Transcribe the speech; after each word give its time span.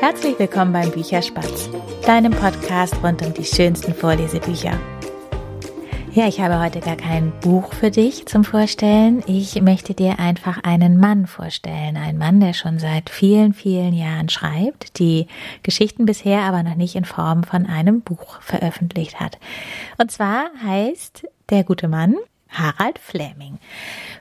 Herzlich 0.00 0.38
willkommen 0.38 0.72
beim 0.72 0.90
Bücherspatz, 0.92 1.68
deinem 2.06 2.32
Podcast 2.32 2.94
rund 3.02 3.20
um 3.20 3.34
die 3.34 3.44
schönsten 3.44 3.92
Vorlesebücher. 3.92 4.80
Ja, 6.14 6.26
ich 6.26 6.40
habe 6.40 6.58
heute 6.58 6.80
gar 6.80 6.96
kein 6.96 7.30
Buch 7.40 7.74
für 7.74 7.90
dich 7.90 8.24
zum 8.24 8.44
Vorstellen. 8.44 9.22
Ich 9.26 9.60
möchte 9.60 9.92
dir 9.92 10.18
einfach 10.18 10.62
einen 10.62 10.98
Mann 10.98 11.26
vorstellen. 11.26 11.98
Ein 11.98 12.16
Mann, 12.16 12.40
der 12.40 12.54
schon 12.54 12.78
seit 12.78 13.10
vielen, 13.10 13.52
vielen 13.52 13.92
Jahren 13.92 14.30
schreibt, 14.30 14.98
die 14.98 15.26
Geschichten 15.62 16.06
bisher 16.06 16.40
aber 16.44 16.62
noch 16.62 16.76
nicht 16.76 16.94
in 16.94 17.04
Form 17.04 17.44
von 17.44 17.66
einem 17.66 18.00
Buch 18.00 18.40
veröffentlicht 18.40 19.20
hat. 19.20 19.38
Und 19.98 20.10
zwar 20.10 20.46
heißt 20.64 21.26
der 21.50 21.64
gute 21.64 21.88
Mann 21.88 22.16
Harald 22.48 22.98
Fleming. 22.98 23.58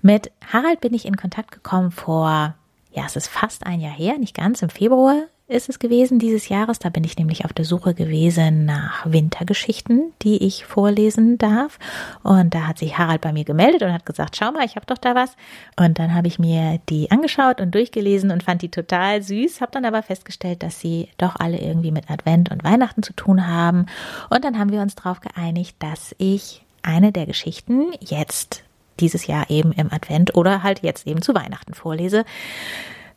Mit 0.00 0.32
Harald 0.50 0.80
bin 0.80 0.94
ich 0.94 1.04
in 1.04 1.16
Kontakt 1.16 1.52
gekommen 1.52 1.90
vor, 1.90 2.54
ja, 2.96 3.04
es 3.06 3.14
ist 3.14 3.28
fast 3.28 3.66
ein 3.66 3.80
Jahr 3.80 3.92
her, 3.92 4.18
nicht 4.18 4.34
ganz, 4.34 4.62
im 4.62 4.70
Februar 4.70 5.24
ist 5.48 5.68
es 5.68 5.78
gewesen 5.78 6.18
dieses 6.18 6.48
Jahres. 6.48 6.80
Da 6.80 6.88
bin 6.88 7.04
ich 7.04 7.16
nämlich 7.18 7.44
auf 7.44 7.52
der 7.52 7.64
Suche 7.64 7.94
gewesen 7.94 8.64
nach 8.64 9.06
Wintergeschichten, 9.10 10.12
die 10.22 10.44
ich 10.44 10.64
vorlesen 10.64 11.38
darf. 11.38 11.78
Und 12.24 12.54
da 12.54 12.66
hat 12.66 12.78
sich 12.78 12.98
Harald 12.98 13.20
bei 13.20 13.32
mir 13.32 13.44
gemeldet 13.44 13.82
und 13.82 13.92
hat 13.92 14.06
gesagt, 14.06 14.36
schau 14.36 14.50
mal, 14.50 14.64
ich 14.64 14.74
habe 14.74 14.86
doch 14.86 14.98
da 14.98 15.14
was. 15.14 15.36
Und 15.78 16.00
dann 16.00 16.14
habe 16.14 16.26
ich 16.26 16.40
mir 16.40 16.80
die 16.88 17.10
angeschaut 17.12 17.60
und 17.60 17.74
durchgelesen 17.74 18.32
und 18.32 18.42
fand 18.42 18.62
die 18.62 18.70
total 18.70 19.22
süß, 19.22 19.60
habe 19.60 19.70
dann 19.70 19.84
aber 19.84 20.02
festgestellt, 20.02 20.64
dass 20.64 20.80
sie 20.80 21.08
doch 21.16 21.36
alle 21.36 21.58
irgendwie 21.58 21.92
mit 21.92 22.10
Advent 22.10 22.50
und 22.50 22.64
Weihnachten 22.64 23.04
zu 23.04 23.12
tun 23.12 23.46
haben. 23.46 23.86
Und 24.30 24.44
dann 24.44 24.58
haben 24.58 24.72
wir 24.72 24.80
uns 24.80 24.96
darauf 24.96 25.20
geeinigt, 25.20 25.76
dass 25.78 26.14
ich 26.18 26.64
eine 26.82 27.12
der 27.12 27.26
Geschichten 27.26 27.92
jetzt 28.00 28.64
dieses 29.00 29.26
Jahr 29.26 29.50
eben 29.50 29.72
im 29.72 29.92
Advent 29.92 30.34
oder 30.34 30.62
halt 30.62 30.82
jetzt 30.82 31.06
eben 31.06 31.22
zu 31.22 31.34
Weihnachten 31.34 31.74
vorlese. 31.74 32.24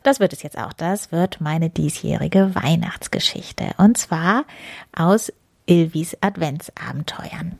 Das 0.02 0.20
wird 0.20 0.32
es 0.32 0.42
jetzt 0.42 0.58
auch. 0.58 0.72
Das 0.72 1.12
wird 1.12 1.40
meine 1.40 1.68
diesjährige 1.68 2.54
Weihnachtsgeschichte. 2.54 3.70
Und 3.76 3.98
zwar 3.98 4.44
aus 4.96 5.32
Ilvis 5.66 6.16
Adventsabenteuern. 6.20 7.58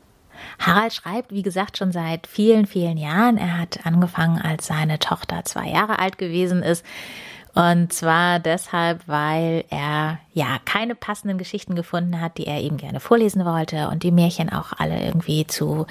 Harald 0.58 0.94
schreibt, 0.94 1.32
wie 1.32 1.42
gesagt, 1.42 1.76
schon 1.76 1.92
seit 1.92 2.26
vielen, 2.26 2.66
vielen 2.66 2.96
Jahren. 2.96 3.36
Er 3.36 3.58
hat 3.58 3.80
angefangen, 3.84 4.41
als 4.41 4.66
seine 4.66 4.98
Tochter 4.98 5.44
zwei 5.44 5.68
Jahre 5.68 5.98
alt 5.98 6.16
gewesen 6.16 6.62
ist. 6.62 6.84
Und 7.54 7.92
zwar 7.92 8.38
deshalb, 8.38 9.06
weil 9.08 9.64
er 9.70 10.18
ja 10.32 10.58
keine 10.64 10.94
passenden 10.94 11.36
Geschichten 11.36 11.74
gefunden 11.74 12.20
hat, 12.20 12.38
die 12.38 12.46
er 12.46 12.60
eben 12.60 12.76
gerne 12.76 13.00
vorlesen 13.00 13.44
wollte 13.44 13.88
und 13.88 14.02
die 14.02 14.12
Märchen 14.12 14.50
auch 14.50 14.72
alle 14.78 15.02
irgendwie 15.02 15.46
zu 15.46 15.86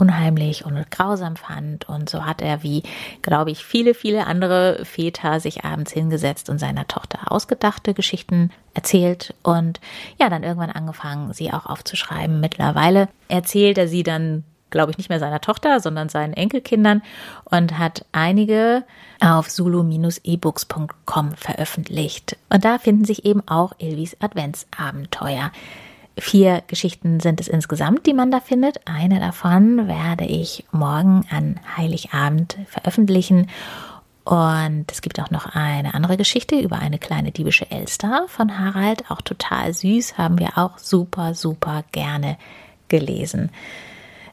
unheimlich 0.00 0.64
und 0.64 0.90
grausam 0.90 1.36
fand. 1.36 1.88
Und 1.88 2.08
so 2.08 2.24
hat 2.24 2.42
er, 2.42 2.62
wie, 2.62 2.82
glaube 3.22 3.50
ich, 3.50 3.64
viele, 3.64 3.94
viele 3.94 4.26
andere 4.26 4.84
Väter 4.84 5.40
sich 5.40 5.64
abends 5.64 5.92
hingesetzt 5.92 6.48
und 6.48 6.58
seiner 6.58 6.88
Tochter 6.88 7.30
ausgedachte 7.30 7.94
Geschichten 7.94 8.50
erzählt 8.74 9.34
und 9.42 9.80
ja, 10.18 10.30
dann 10.30 10.42
irgendwann 10.42 10.70
angefangen, 10.70 11.32
sie 11.32 11.52
auch 11.52 11.66
aufzuschreiben. 11.66 12.40
Mittlerweile 12.40 13.08
erzählt 13.28 13.78
er 13.78 13.88
sie 13.88 14.02
dann 14.02 14.44
glaube 14.70 14.92
ich, 14.92 14.98
nicht 14.98 15.10
mehr 15.10 15.18
seiner 15.18 15.40
Tochter, 15.40 15.80
sondern 15.80 16.08
seinen 16.08 16.32
Enkelkindern 16.32 17.02
und 17.44 17.78
hat 17.78 18.04
einige 18.12 18.84
auf 19.20 19.50
sulu-ebooks.com 19.50 21.32
veröffentlicht. 21.32 22.36
Und 22.48 22.64
da 22.64 22.78
finden 22.78 23.04
sich 23.04 23.24
eben 23.24 23.46
auch 23.48 23.72
Ilvis 23.78 24.16
Adventsabenteuer. 24.20 25.50
Vier 26.18 26.62
Geschichten 26.66 27.20
sind 27.20 27.40
es 27.40 27.48
insgesamt, 27.48 28.06
die 28.06 28.14
man 28.14 28.30
da 28.30 28.40
findet. 28.40 28.86
Eine 28.86 29.20
davon 29.20 29.88
werde 29.88 30.24
ich 30.24 30.64
morgen 30.70 31.24
an 31.30 31.60
Heiligabend 31.76 32.58
veröffentlichen. 32.66 33.48
Und 34.24 34.86
es 34.92 35.00
gibt 35.00 35.18
auch 35.20 35.30
noch 35.30 35.46
eine 35.54 35.94
andere 35.94 36.16
Geschichte 36.16 36.58
über 36.60 36.78
eine 36.78 36.98
kleine 36.98 37.32
diebische 37.32 37.70
Elster 37.70 38.26
von 38.28 38.58
Harald. 38.58 39.10
Auch 39.10 39.22
total 39.22 39.72
süß, 39.72 40.18
haben 40.18 40.38
wir 40.38 40.58
auch 40.58 40.78
super, 40.78 41.34
super 41.34 41.84
gerne 41.92 42.36
gelesen. 42.88 43.50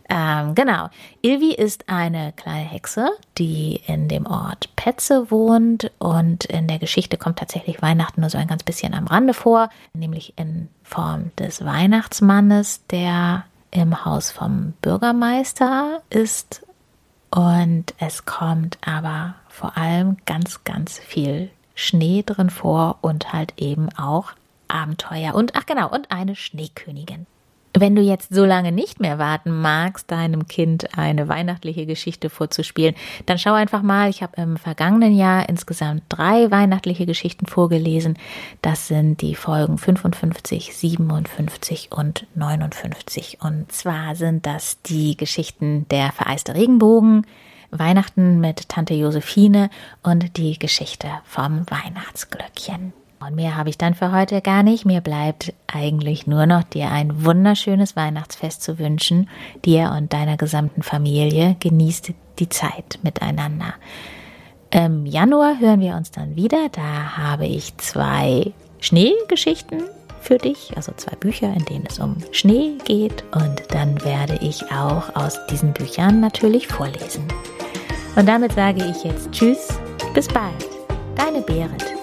Ähm, 0.09 0.55
genau. 0.55 0.89
Ilvi 1.21 1.53
ist 1.53 1.89
eine 1.89 2.33
kleine 2.33 2.65
Hexe, 2.65 3.09
die 3.37 3.81
in 3.87 4.07
dem 4.07 4.25
Ort 4.25 4.69
Petze 4.75 5.29
wohnt 5.31 5.91
und 5.99 6.45
in 6.45 6.67
der 6.67 6.79
Geschichte 6.79 7.17
kommt 7.17 7.39
tatsächlich 7.39 7.81
Weihnachten 7.81 8.21
nur 8.21 8.29
so 8.29 8.37
ein 8.37 8.47
ganz 8.47 8.63
bisschen 8.63 8.93
am 8.93 9.07
Rande 9.07 9.33
vor, 9.33 9.69
nämlich 9.93 10.33
in 10.37 10.69
Form 10.83 11.31
des 11.37 11.65
Weihnachtsmannes, 11.65 12.85
der 12.89 13.45
im 13.71 14.05
Haus 14.05 14.31
vom 14.31 14.73
Bürgermeister 14.81 16.01
ist. 16.09 16.65
Und 17.29 17.93
es 17.99 18.25
kommt 18.25 18.77
aber 18.85 19.35
vor 19.49 19.77
allem 19.77 20.17
ganz, 20.25 20.63
ganz 20.63 20.97
viel 20.97 21.49
Schnee 21.75 22.23
drin 22.25 22.49
vor 22.49 22.99
und 23.01 23.33
halt 23.33 23.53
eben 23.57 23.89
auch 23.97 24.31
Abenteuer 24.69 25.35
und 25.35 25.55
ach 25.55 25.65
genau 25.65 25.89
und 25.89 26.11
eine 26.11 26.35
Schneekönigin. 26.35 27.25
Wenn 27.79 27.95
du 27.95 28.01
jetzt 28.01 28.33
so 28.33 28.43
lange 28.43 28.71
nicht 28.71 28.99
mehr 28.99 29.19
warten 29.19 29.61
magst, 29.61 30.09
deinem 30.09 30.47
Kind 30.47 30.97
eine 30.97 31.27
weihnachtliche 31.27 31.85
Geschichte 31.85 32.31
vorzuspielen, 32.31 32.95
dann 33.27 33.37
schau 33.37 33.53
einfach 33.53 33.83
mal. 33.83 34.09
Ich 34.09 34.23
habe 34.23 34.41
im 34.41 34.57
vergangenen 34.57 35.15
Jahr 35.15 35.47
insgesamt 35.47 36.01
drei 36.09 36.49
weihnachtliche 36.49 37.05
Geschichten 37.05 37.45
vorgelesen. 37.45 38.17
Das 38.63 38.87
sind 38.87 39.21
die 39.21 39.35
Folgen 39.35 39.77
55, 39.77 40.75
57 40.75 41.91
und 41.91 42.25
59. 42.33 43.37
Und 43.41 43.71
zwar 43.71 44.15
sind 44.15 44.47
das 44.47 44.81
die 44.81 45.15
Geschichten 45.15 45.87
der 45.89 46.11
vereiste 46.13 46.55
Regenbogen, 46.55 47.27
Weihnachten 47.69 48.39
mit 48.39 48.69
Tante 48.69 48.95
Josephine 48.95 49.69
und 50.01 50.37
die 50.37 50.57
Geschichte 50.57 51.09
vom 51.25 51.69
Weihnachtsglöckchen. 51.69 52.93
Und 53.19 53.35
mehr 53.35 53.57
habe 53.57 53.69
ich 53.69 53.77
dann 53.77 53.95
für 53.95 54.11
heute 54.11 54.41
gar 54.41 54.63
nicht. 54.63 54.85
Mir 54.85 55.01
bleibt 55.01 55.53
eigentlich 55.65 56.27
nur 56.27 56.45
noch 56.45 56.63
dir 56.63 56.91
ein 56.91 57.25
wunderschönes 57.25 57.95
Weihnachtsfest 57.95 58.61
zu 58.61 58.77
wünschen. 58.77 59.27
Dir 59.65 59.93
und 59.97 60.13
deiner 60.13 60.37
gesamten 60.37 60.83
Familie 60.83 61.55
genießt 61.59 62.13
die 62.39 62.49
Zeit 62.49 62.99
miteinander. 63.01 63.73
Im 64.69 65.05
Januar 65.05 65.59
hören 65.59 65.79
wir 65.79 65.95
uns 65.95 66.11
dann 66.11 66.35
wieder. 66.35 66.69
Da 66.71 67.17
habe 67.17 67.47
ich 67.47 67.75
zwei 67.77 68.51
Schneegeschichten 68.79 69.83
für 70.21 70.37
dich, 70.37 70.73
also 70.75 70.91
zwei 70.97 71.15
Bücher, 71.15 71.51
in 71.53 71.65
denen 71.65 71.85
es 71.89 71.99
um 71.99 72.17
Schnee 72.31 72.73
geht. 72.85 73.23
Und 73.31 73.63
dann 73.69 74.03
werde 74.03 74.37
ich 74.41 74.71
auch 74.71 75.15
aus 75.15 75.39
diesen 75.47 75.73
Büchern 75.73 76.19
natürlich 76.19 76.67
vorlesen. 76.67 77.27
Und 78.15 78.27
damit 78.27 78.53
sage 78.53 78.83
ich 78.85 79.03
jetzt 79.03 79.31
Tschüss, 79.31 79.69
bis 80.13 80.27
bald, 80.27 80.67
deine 81.15 81.41
Berit. 81.41 81.96